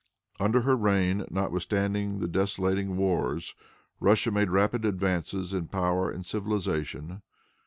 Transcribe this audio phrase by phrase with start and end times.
[0.39, 3.53] Under her reign, notwithstanding the desolating wars,
[3.99, 7.21] Russia made rapid advances in power and civilization.